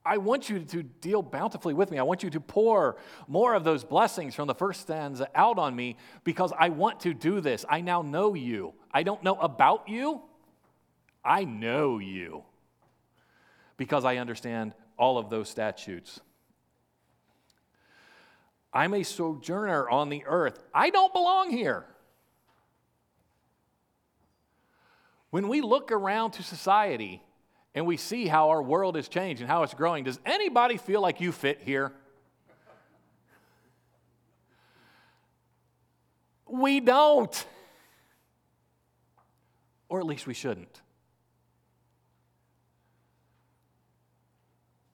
[0.05, 1.99] I want you to deal bountifully with me.
[1.99, 2.97] I want you to pour
[3.29, 7.15] more of those blessings from the first stanza out on me because I want to
[7.15, 7.65] do this.
[7.69, 8.75] I now know you.
[8.93, 10.21] I don't know about you,
[11.25, 12.43] I know you
[13.77, 16.21] because I understand all of those statutes.
[18.73, 20.59] I'm a sojourner on the earth.
[20.73, 21.85] I don't belong here.
[25.31, 27.23] When we look around to society,
[27.75, 31.01] and we see how our world has changed and how it's growing, does anybody feel
[31.01, 31.93] like you fit here?
[36.47, 37.47] We don't.
[39.89, 40.83] Or at least we shouldn't.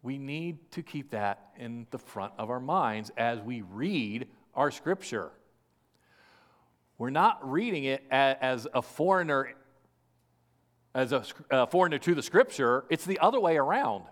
[0.08, 4.70] We need to keep that in the front of our minds as we read our
[4.70, 5.30] scripture.
[6.96, 9.52] We're not reading it as a foreigner
[10.94, 14.04] as a, foreigner to the scripture, it's the other way around.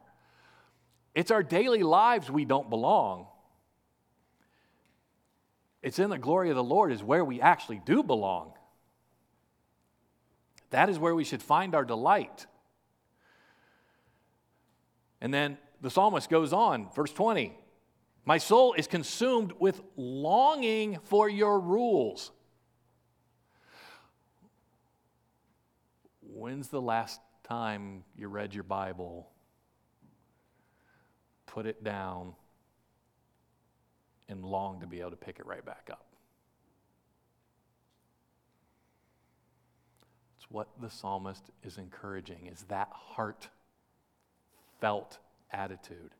[1.14, 3.28] It's our daily lives we don't belong.
[5.82, 8.53] It's in the glory of the Lord is where we actually do belong.
[10.68, 12.44] That is where we should find our delight.
[15.22, 17.56] And then the psalmist goes on, verse 20
[18.24, 22.30] My soul is consumed with longing for your rules.
[26.20, 29.28] When's the last time you read your Bible?
[31.46, 32.34] Put it down
[34.28, 36.04] and long to be able to pick it right back up.
[40.36, 43.48] It's what the psalmist is encouraging is that heart
[44.80, 45.18] felt
[45.53, 46.11] attitude.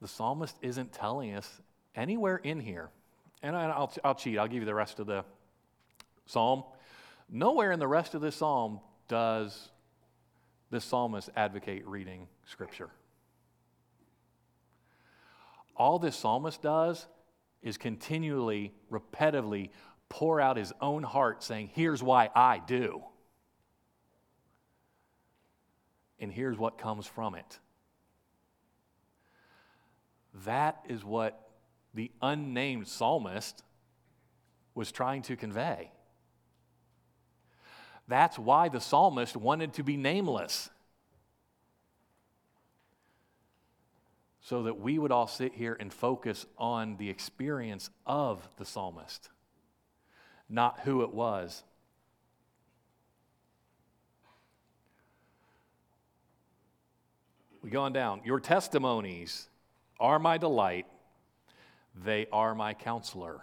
[0.00, 1.60] The psalmist isn't telling us
[1.94, 2.90] anywhere in here,
[3.42, 5.24] and I'll, I'll cheat, I'll give you the rest of the
[6.26, 6.64] psalm.
[7.30, 9.70] Nowhere in the rest of this psalm does
[10.70, 12.90] this psalmist advocate reading scripture.
[15.76, 17.06] All this psalmist does
[17.62, 19.70] is continually, repetitively
[20.08, 23.02] pour out his own heart, saying, Here's why I do.
[26.24, 27.58] And here's what comes from it.
[30.46, 31.50] That is what
[31.92, 33.62] the unnamed psalmist
[34.74, 35.90] was trying to convey.
[38.08, 40.70] That's why the psalmist wanted to be nameless.
[44.40, 49.28] So that we would all sit here and focus on the experience of the psalmist,
[50.48, 51.64] not who it was.
[57.64, 58.20] We go on down.
[58.26, 59.48] Your testimonies
[59.98, 60.84] are my delight,
[62.04, 63.40] they are my counselor.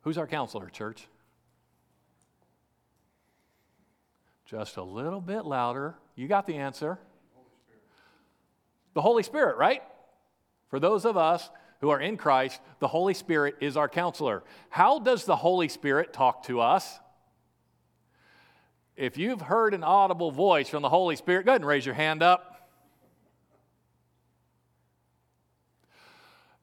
[0.00, 1.06] Who's our counselor, church?
[4.46, 5.96] Just a little bit louder.
[6.16, 6.98] You got the answer.
[8.94, 9.82] The Holy Spirit, right?
[10.70, 11.50] For those of us
[11.82, 14.44] who are in Christ, the Holy Spirit is our counselor.
[14.70, 17.00] How does the Holy Spirit talk to us?
[19.02, 21.96] If you've heard an audible voice from the Holy Spirit, go ahead and raise your
[21.96, 22.68] hand up.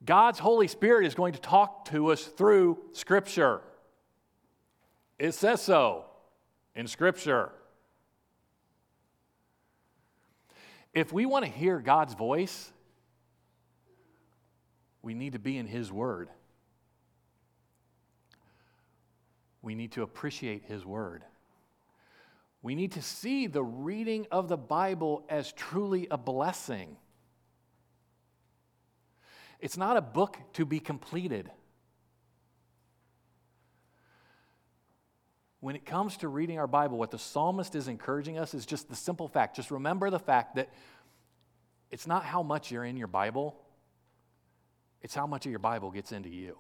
[0.05, 3.59] God's Holy Spirit is going to talk to us through Scripture.
[5.19, 6.05] It says so
[6.75, 7.51] in Scripture.
[10.93, 12.71] If we want to hear God's voice,
[15.01, 16.29] we need to be in His Word.
[19.61, 21.25] We need to appreciate His Word.
[22.61, 26.97] We need to see the reading of the Bible as truly a blessing.
[29.59, 31.49] It's not a book to be completed.
[35.61, 38.89] When it comes to reading our Bible, what the psalmist is encouraging us is just
[38.89, 39.57] the simple fact.
[39.57, 40.69] Just remember the fact that
[41.91, 43.59] it's not how much you're in your Bible,
[45.01, 46.57] it's how much of your Bible gets into you.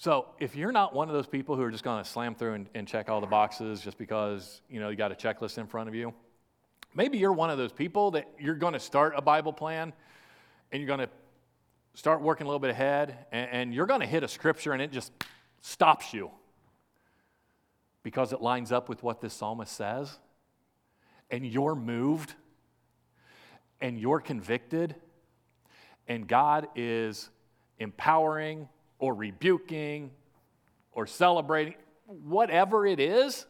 [0.00, 2.54] So if you're not one of those people who are just going to slam through
[2.54, 5.66] and, and, check all the boxes just because you know you got a checklist in
[5.66, 6.14] front of you,
[6.94, 9.92] maybe you're one of those people that you're going to start a Bible plan
[10.72, 11.10] and you're going to
[11.92, 14.80] start working a little bit ahead, and, and you're going to hit a scripture and
[14.80, 15.12] it just
[15.60, 16.30] stops you
[18.02, 20.18] because it lines up with what this psalmist says,
[21.30, 22.32] and you're moved,
[23.82, 24.94] and you're convicted,
[26.08, 27.28] and God is
[27.78, 28.66] empowering
[29.00, 30.12] or rebuking
[30.92, 31.74] or celebrating,
[32.06, 33.46] whatever it is.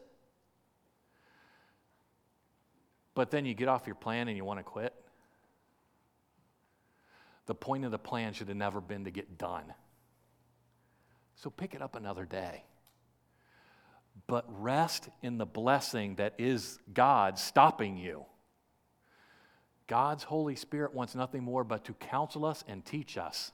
[3.13, 4.93] But then you get off your plan and you want to quit.
[7.45, 9.65] The point of the plan should have never been to get done.
[11.35, 12.63] So pick it up another day.
[14.27, 18.25] But rest in the blessing that is God stopping you.
[19.87, 23.51] God's Holy Spirit wants nothing more but to counsel us and teach us.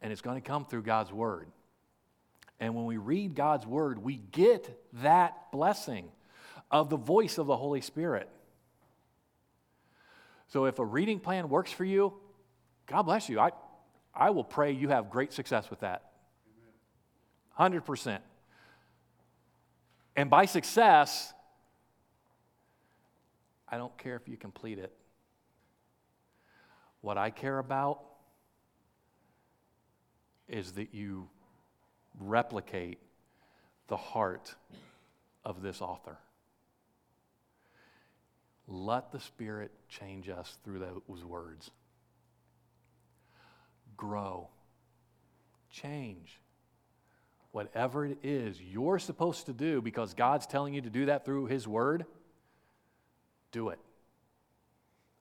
[0.00, 1.48] And it's going to come through God's Word.
[2.60, 6.10] And when we read God's Word, we get that blessing
[6.70, 8.28] of the voice of the Holy Spirit.
[10.48, 12.14] So if a reading plan works for you,
[12.86, 13.38] God bless you.
[13.38, 13.50] I,
[14.14, 16.10] I will pray you have great success with that.
[17.58, 18.18] 100%.
[20.16, 21.32] And by success,
[23.68, 24.92] I don't care if you complete it.
[27.02, 28.00] What I care about
[30.48, 31.28] is that you
[32.20, 32.98] replicate
[33.88, 34.54] the heart
[35.44, 36.18] of this author.
[38.66, 41.70] Let the Spirit change us through those words.
[43.96, 44.48] Grow.
[45.70, 46.38] Change.
[47.50, 51.46] Whatever it is you're supposed to do because God's telling you to do that through
[51.46, 52.04] His Word,
[53.52, 53.78] do it.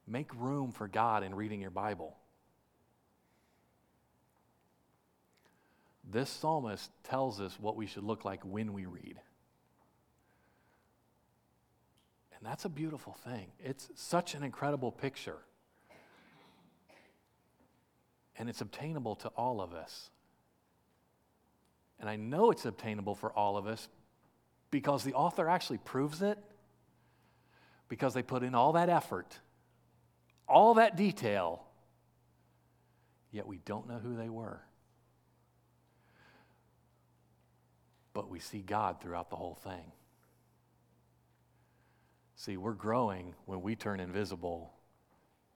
[0.05, 2.15] Make room for God in reading your Bible.
[6.09, 9.19] This psalmist tells us what we should look like when we read.
[12.37, 13.47] And that's a beautiful thing.
[13.59, 15.37] It's such an incredible picture.
[18.37, 20.11] And it's obtainable to all of us.
[21.99, 23.87] And I know it's obtainable for all of us
[24.69, 26.37] because the author actually proves it
[27.89, 29.39] because they put in all that effort,
[30.47, 31.63] all that detail,
[33.31, 34.61] yet we don't know who they were.
[38.37, 39.91] We see God throughout the whole thing.
[42.35, 44.73] See, we're growing when we turn invisible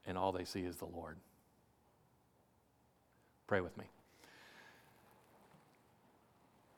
[0.04, 1.16] and all they see is the Lord.
[3.46, 3.84] Pray with me.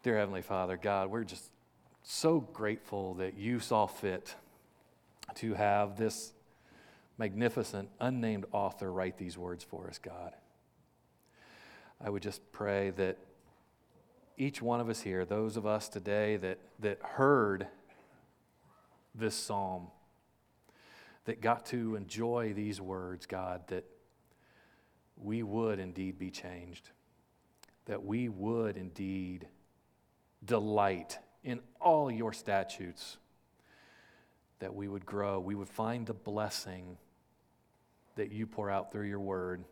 [0.02, 1.48] Dear Heavenly Father, God, we're just
[2.02, 4.34] so grateful that you saw fit
[5.36, 6.34] to have this
[7.16, 10.34] magnificent, unnamed author write these words for us, God.
[11.98, 13.16] I would just pray that
[14.36, 17.66] each one of us here, those of us today that, that heard
[19.14, 19.88] this psalm,
[21.24, 23.84] that got to enjoy these words, God, that
[25.16, 26.90] we would indeed be changed,
[27.86, 29.46] that we would indeed
[30.44, 33.18] delight in all your statutes,
[34.58, 36.96] that we would grow, we would find the blessing
[38.16, 39.64] that you pour out through your word,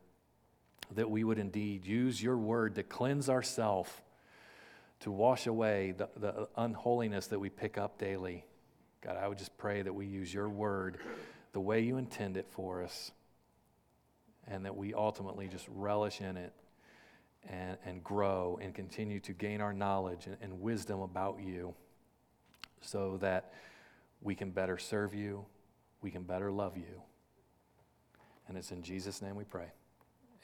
[0.95, 3.91] that we would indeed use your word to cleanse ourselves,
[5.03, 8.45] to wash away the, the unholiness that we pick up daily.
[9.03, 10.99] God, I would just pray that we use your word
[11.53, 13.11] the way you intend it for us,
[14.47, 16.53] and that we ultimately just relish in it
[17.49, 21.75] and, and grow and continue to gain our knowledge and, and wisdom about you
[22.81, 23.53] so that
[24.21, 25.45] we can better serve you,
[26.01, 27.03] we can better love you.
[28.49, 29.67] And it's in Jesus' name we pray.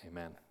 [0.07, 0.48] Amen.